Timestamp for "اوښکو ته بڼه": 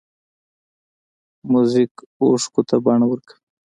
2.21-3.05